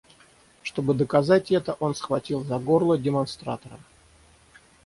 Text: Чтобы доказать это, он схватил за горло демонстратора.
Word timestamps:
Чтобы 0.63 0.95
доказать 0.95 1.51
это, 1.51 1.73
он 1.73 1.93
схватил 1.93 2.43
за 2.43 2.57
горло 2.57 2.97
демонстратора. 2.97 3.79